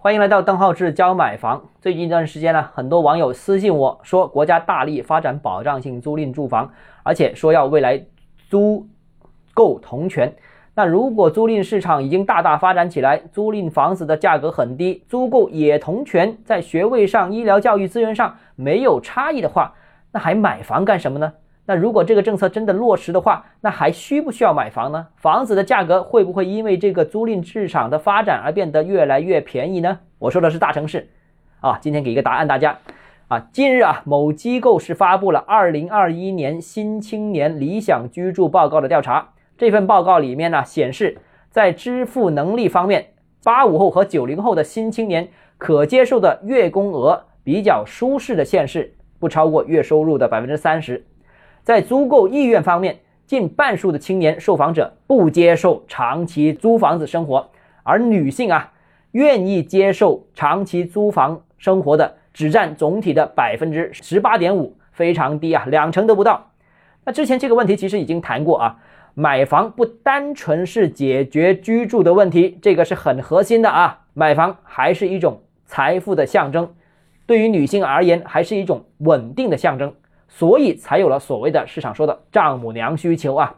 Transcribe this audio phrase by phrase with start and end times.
[0.00, 1.60] 欢迎来到邓浩志教买房。
[1.80, 6.70] 最近一段时间呢，很多网友私信我说，国家大力发展保障性租赁住房，
[7.02, 8.00] 而且说要未来
[8.48, 8.86] 租
[9.54, 10.32] 购同权。
[10.76, 19.74] 那如果租赁市场已经大大发展起来，租赁房子的价格很低，租购也同权，在学位上、医疗教育资源上没有差异的话，
[20.12, 21.32] 那还买房干什么呢？
[21.70, 25.08] 那如果这个政策真的落实的话，那还需不需要买房呢？
[25.16, 29.98] 房子的价格会不会因为这个租赁市场的发展而变得越来越便宜呢？
[30.18, 31.10] 我说的是大城市，
[31.60, 32.78] 啊，今天给一个答案大家，
[33.28, 41.18] 啊，近日啊，某机构是发布了二零二一年新青年理想居住报告的调查，这份报告里面呢显示，
[41.50, 43.08] 在支付能力方面，
[43.44, 45.28] 八五后和九零后的新青年
[45.58, 51.04] 可接受的月供额比较舒适的县市不超过月收入的百分之三十。
[51.68, 57.46] 在租购意愿方面，近半数的青年受访者不接受长期租房子生活，
[57.82, 58.72] 而女性啊，
[59.10, 66.52] 愿意接受长期租房生活的只占总体的百分之十八点五，非常低啊，两成都不到。
[67.04, 68.78] 那之前这个问题其实已经谈过啊，
[69.12, 76.72] 买房不单纯是解决居住的问题，这个是很核心的啊，买房还是一种财富的象征，
[77.26, 79.92] 对于女性而言，还是一种稳定的象征。
[80.28, 83.56] 所以才有了所谓的市场说的丈母娘需求啊，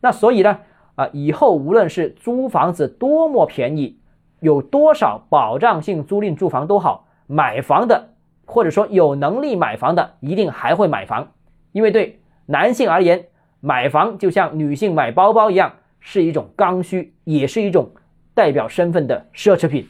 [0.00, 0.58] 那所以呢，
[0.94, 3.98] 啊以后无论是租房子多么便宜，
[4.40, 8.08] 有多少保障性租赁住房都好，买房的
[8.46, 11.32] 或者说有能力买房的一定还会买房，
[11.72, 13.26] 因为对男性而言，
[13.60, 17.90] 买房就像女性买包包一样，是一种刚需，也是一种
[18.34, 19.86] 代表身份的奢侈品。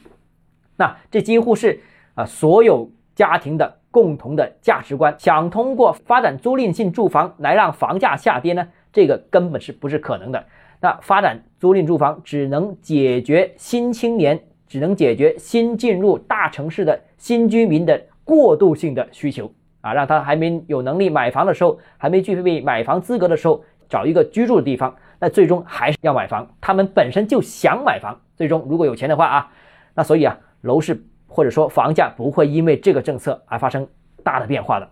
[0.75, 1.79] 那这几乎是
[2.15, 3.76] 啊所有家庭的。
[3.91, 8.67] 共同的价值观，想通过发展租赁性住房来让房价下跌呢？
[8.91, 10.45] 这个根本是不是可能的？
[10.79, 26.47] 那发展租赁住房只能解决新青年，只能解决新进入大城市的新居民的过渡性的需求啊，让他还没有能力买房的时候，还没具备买房资格的时候，找一个居住的地方，那最终还是要买房。
[26.61, 29.51] 他们本身就想买房，最终如果有钱的话啊，
[29.95, 31.03] 那所以啊，楼市。
[31.27, 33.87] 或者说房价不会因为这个政策而发生
[34.23, 34.89] 大的变化的。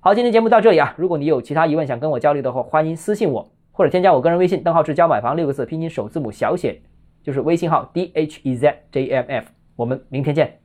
[0.00, 6.80] 好，今天节目到这里啊，如果你有其他疑问想跟我交流的话，欢迎私信我或者添加我个人微信，邓浩志教买房六个字拼音首字母小写，
[7.22, 9.46] 就是微信号 d h e z j m f。
[9.76, 10.60] 我们明天见。